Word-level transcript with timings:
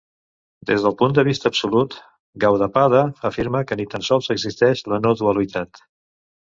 Des 0.69 0.85
del 0.85 0.95
punt 1.01 1.13
de 1.17 1.23
vista 1.27 1.47
absolut, 1.51 1.99
Gaudapada 2.45 3.05
afirma 3.33 3.65
que 3.69 3.81
ni 3.81 3.89
tan 3.95 4.09
sols 4.11 4.35
existeix 4.39 4.87
la 4.93 5.05
no 5.07 5.17
dualitat. 5.25 5.89